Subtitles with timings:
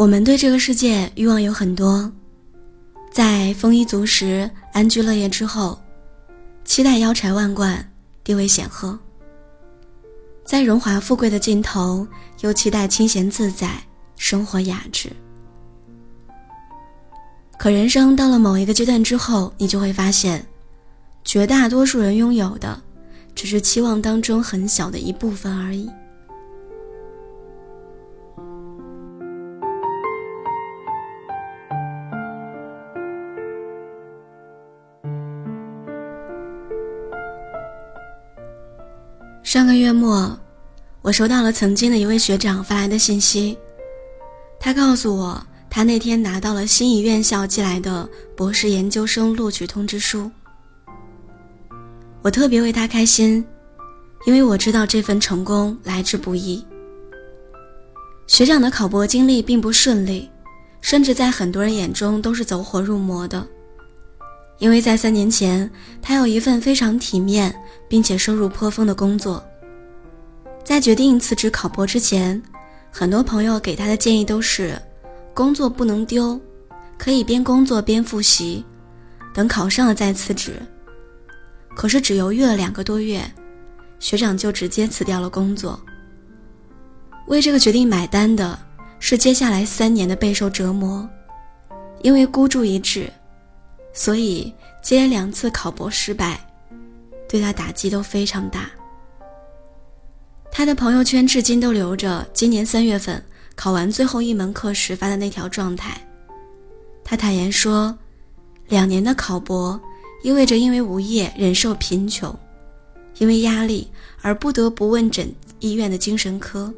[0.00, 2.10] 我们对这个世界欲望有很多，
[3.12, 5.78] 在丰衣足食、安居乐业之后，
[6.64, 7.86] 期待腰缠万贯、
[8.24, 8.98] 地位显赫；
[10.42, 12.08] 在荣华富贵的尽头，
[12.40, 13.72] 又期待清闲自在、
[14.16, 15.12] 生活雅致。
[17.58, 20.46] 可人生到了某一个阶段之后，你就会发现，
[21.26, 22.80] 绝大多数人拥有的，
[23.34, 25.90] 只是期望当中很小的一部分而已。
[39.70, 40.36] 个月末，
[41.00, 43.56] 我收到了曾经的一位学长发来的信息。
[44.58, 50.28] 他告诉我，他那天拿到了心仪院校寄来的博士研究生录取通知书。
[52.20, 53.46] 我特别为他开心，
[54.26, 56.66] 因为我知道这份成功来之不易。
[58.26, 60.28] 学长的考博经历并不顺利，
[60.80, 63.46] 甚至在很多人眼中都是走火入魔的。
[64.58, 65.70] 因为在三年前，
[66.02, 67.54] 他有一份非常体面
[67.88, 69.40] 并且收入颇丰的工作。
[70.64, 72.40] 在决定辞职考博之前，
[72.90, 74.80] 很多朋友给他的建议都是：
[75.34, 76.40] 工作不能丢，
[76.96, 78.64] 可以边工作边复习，
[79.34, 80.60] 等考上了再辞职。
[81.74, 83.22] 可是只犹豫了两个多月，
[83.98, 85.80] 学长就直接辞掉了工作。
[87.26, 88.58] 为这个决定买单的
[88.98, 91.08] 是接下来三年的备受折磨，
[92.02, 93.10] 因为孤注一掷。
[93.92, 94.52] 所以
[94.82, 96.40] 接连两次考博失败，
[97.28, 98.70] 对他打击都非常大。
[100.52, 103.22] 他的朋友圈至今都留着今年三月份
[103.54, 105.98] 考完最后一门课时发的那条状态。
[107.04, 107.96] 他坦言说，
[108.68, 109.80] 两年的考博
[110.22, 112.36] 意味着因为无业忍受贫穷，
[113.18, 113.88] 因为压力
[114.22, 116.72] 而不得不问诊医院的精神科，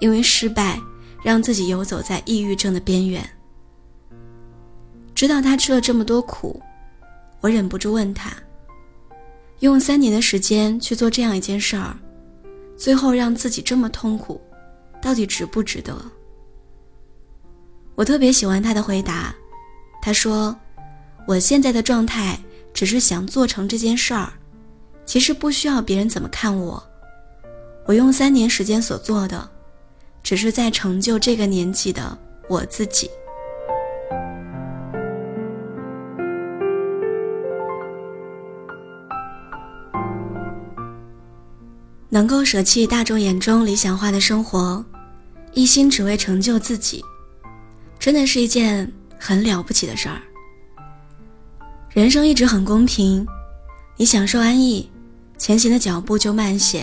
[0.00, 0.78] 因为失败
[1.22, 3.28] 让自己游走在抑郁症的边缘。
[5.14, 6.60] 知道他吃了这么多苦，
[7.40, 8.32] 我忍不住问他：
[9.60, 11.96] 用三年的时间去做这样一件事儿，
[12.80, 14.40] 最后让自己这么痛苦，
[15.02, 15.94] 到底值不值得？
[17.94, 19.34] 我特别喜欢他的回答，
[20.00, 20.56] 他说
[21.28, 22.40] ：“我现在的状态
[22.72, 24.32] 只是想做成这件事儿，
[25.04, 26.82] 其实不需要别人怎么看我。
[27.84, 29.46] 我用三年时间所做的，
[30.22, 32.16] 只是在成就这个年纪的
[32.48, 33.10] 我自己。”
[42.12, 44.84] 能够舍弃大众眼中理想化的生活，
[45.54, 47.04] 一心只为成就自己，
[48.00, 50.20] 真的是一件很了不起的事儿。
[51.90, 53.24] 人生一直很公平，
[53.96, 54.90] 你享受安逸，
[55.38, 56.82] 前行的脚步就慢些；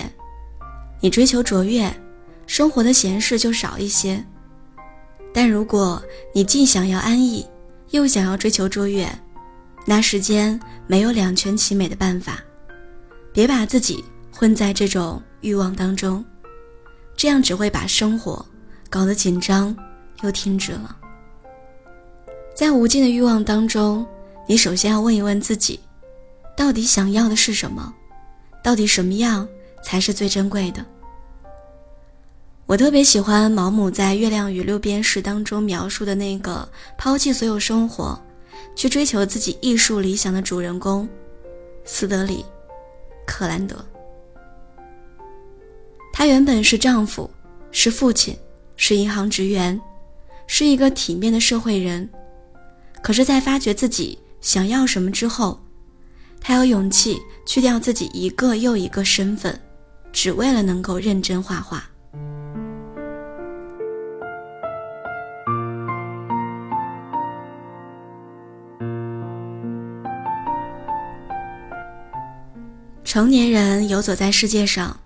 [1.01, 1.93] 你追求卓越，
[2.45, 4.23] 生活的闲事就少一些。
[5.33, 6.01] 但如果
[6.33, 7.45] 你既想要安逸，
[7.91, 9.07] 又想要追求卓越，
[9.85, 10.57] 那世间
[10.87, 12.39] 没有两全其美的办法。
[13.33, 14.01] 别把自己。
[14.37, 16.23] 混在这种欲望当中，
[17.15, 18.45] 这样只会把生活
[18.87, 19.75] 搞得紧张
[20.21, 20.95] 又停止了。
[22.55, 24.05] 在无尽的欲望当中，
[24.47, 25.79] 你首先要问一问自己，
[26.55, 27.91] 到底想要的是什么？
[28.63, 29.47] 到底什么样
[29.83, 30.85] 才是最珍贵的？
[32.67, 38.15] 我特别喜欢毛姆在《月亮与六便士》当中描述的那个抛弃所有生活，
[38.75, 41.09] 去追求自己艺术理想的主人公
[41.85, 42.43] 斯德里·
[43.25, 43.83] 克兰德。
[46.19, 47.29] 他原本是丈夫，
[47.71, 48.35] 是父亲，
[48.75, 49.79] 是银行职员，
[50.47, 52.09] 是一个体面的社会人。
[53.03, 55.63] 可是，在发觉自己想要什么之后，
[56.41, 59.61] 他有勇气去掉自己一个又一个身份，
[60.11, 61.83] 只为了能够认真画画。
[73.03, 74.99] 成年人游走在世界上。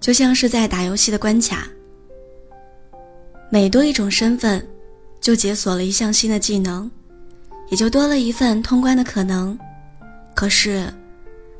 [0.00, 1.68] 就像是在打游戏的关卡，
[3.50, 4.66] 每多一种身份，
[5.20, 6.90] 就解锁了一项新的技能，
[7.68, 9.56] 也就多了一份通关的可能。
[10.34, 10.90] 可是，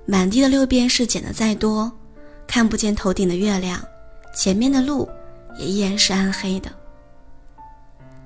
[0.06, 1.92] 满地的六便士捡的再多，
[2.46, 3.78] 看不见头顶的月亮，
[4.34, 5.06] 前面的路
[5.58, 6.72] 也依然是暗黑的。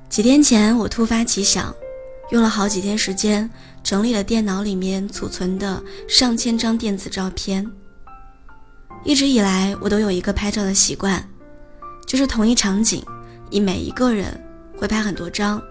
[0.09, 1.75] 几天前，我突发奇想，
[2.31, 3.50] 用了好几天时间
[3.83, 7.69] 整理了电脑里面储存的上千张电子照片。
[9.05, 11.23] 一直以来，我都有一个拍照的习惯，
[12.06, 13.05] 就是同一场景，
[13.51, 14.43] 以每一个人
[14.79, 15.62] 会拍很多张，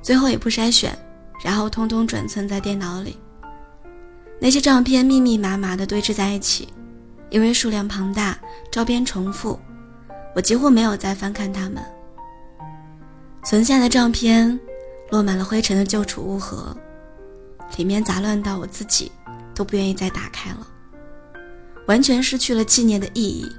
[0.00, 0.96] 最后也不筛选，
[1.44, 3.18] 然后通通转存在电脑里。
[4.40, 6.68] 那些照片密密麻麻的堆置在一起，
[7.28, 8.38] 因为数量庞大，
[8.70, 9.58] 照片重复，
[10.34, 11.82] 我几乎没有再翻看它们。
[13.42, 14.58] 存下的照片
[15.10, 16.74] 落满了灰尘的旧储物盒，
[17.76, 19.10] 里面杂乱到我自己
[19.54, 20.66] 都不愿意再打开了，
[21.90, 23.50] 完全失去了纪念的意义。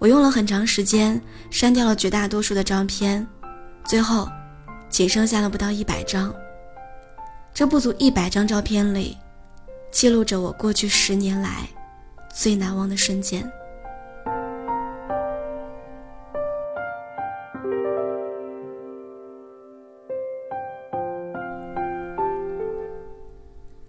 [0.00, 3.24] 我用了很长时间删掉了绝大多数的照片，
[3.84, 4.28] 最后
[4.88, 6.34] 仅剩下了不到一百张。
[7.54, 9.16] 这不足一百张照片里，
[9.92, 11.68] 记录着我过去十年来
[12.34, 13.48] 最难忘的瞬间。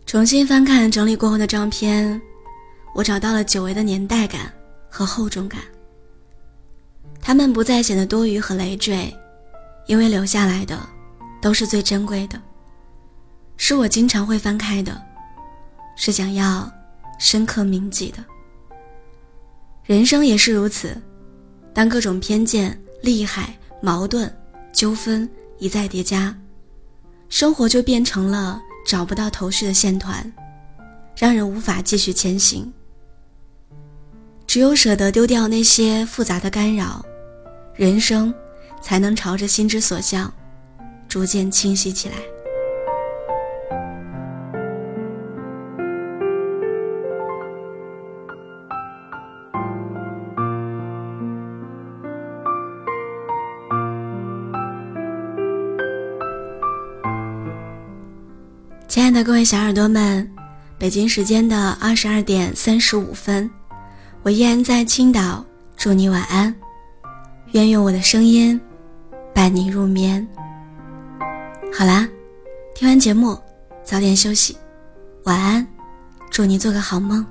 [0.06, 2.21] 重新翻看整理过后的照片，
[2.93, 4.51] 我找到了久违的年代感
[4.89, 5.61] 和厚重感。
[7.21, 9.15] 它们不再显得多余和累赘，
[9.88, 10.79] 因为留下来的
[11.41, 12.41] 都是最珍贵的，
[13.57, 15.01] 是我经常会翻开的，
[15.95, 16.71] 是想要
[17.19, 18.23] 深刻铭记的。
[19.83, 20.99] 人生也是如此，
[21.73, 24.31] 当各种偏见、利害、矛盾、
[24.73, 25.29] 纠纷
[25.59, 26.35] 一再叠加，
[27.29, 28.61] 生活就变成了。
[28.83, 30.33] 找不到头绪的线团，
[31.15, 32.73] 让人无法继续前行。
[34.51, 37.06] 只有舍得丢掉那些复杂的干扰，
[37.74, 38.33] 人生
[38.81, 40.30] 才能朝着心之所向，
[41.07, 42.15] 逐渐清晰起来。
[58.89, 60.30] 亲爱的各位小耳朵们，
[60.77, 63.50] 北京时间的二十二点三十五分，
[64.23, 65.44] 我依然在青岛，
[65.75, 66.53] 祝你晚安。
[67.53, 68.59] 愿用我的声音
[69.33, 70.25] 伴你入眠。
[71.73, 72.07] 好啦，
[72.75, 73.35] 听完节目，
[73.83, 74.56] 早点休息，
[75.23, 75.68] 晚安，
[76.29, 77.25] 祝你做个好梦。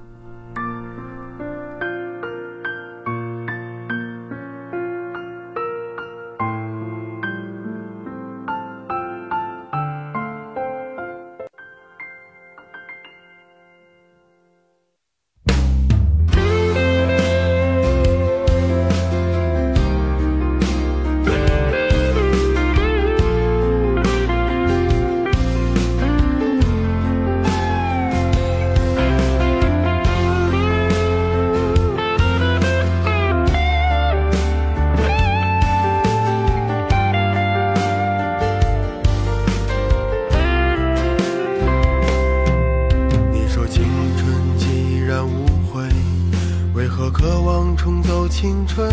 [48.40, 48.90] 青春，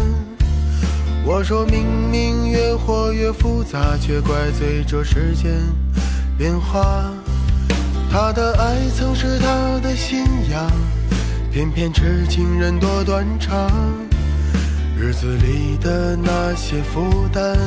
[1.24, 5.54] 我说明明越活越复杂，却怪罪这世间
[6.38, 7.10] 变化。
[8.12, 10.70] 他的爱曾是他的信仰，
[11.50, 13.72] 偏偏痴情人多断肠。
[15.00, 17.58] 日子里的那些负担，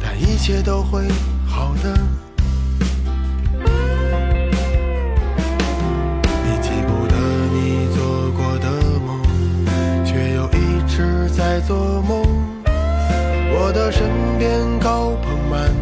[0.00, 1.06] 但一切都会
[1.46, 2.17] 好的。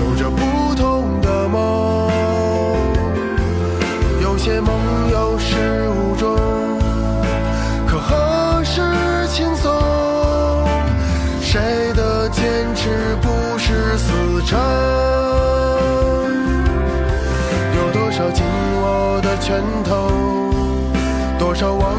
[0.00, 2.10] 有着不同的梦。
[4.22, 4.74] 有些梦
[5.10, 6.36] 有始无终，
[7.86, 8.80] 可何时
[9.28, 9.70] 轻松？
[11.40, 12.42] 谁的坚
[12.74, 14.12] 持不是死
[14.46, 14.58] 撑？
[17.76, 18.44] 有多少紧
[18.82, 20.10] 握的拳头，
[21.38, 21.98] 多少忘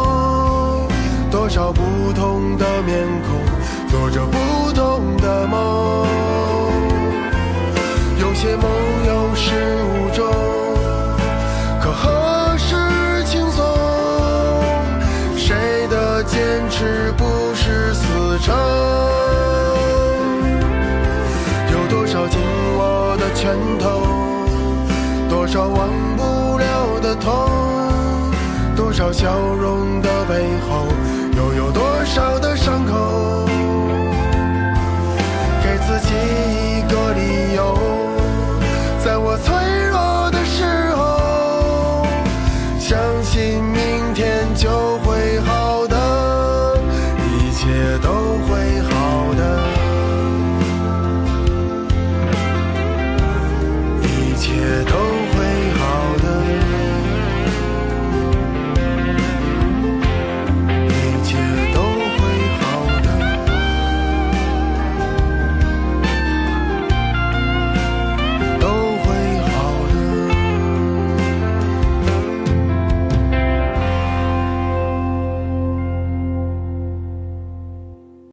[1.31, 3.41] 多少不同的面孔。
[3.89, 6.05] 做着不同的梦，
[8.19, 8.69] 有些梦
[9.05, 9.51] 有始
[9.83, 10.25] 无终，
[11.81, 12.75] 可何时
[13.25, 13.65] 轻松？
[15.35, 18.55] 谁的坚持不是死撑？
[21.71, 22.39] 有多少紧
[22.77, 24.03] 握的拳头，
[25.29, 25.89] 多少忘，
[29.01, 30.85] 少笑容的背后，
[31.35, 33.50] 又有多少的伤口？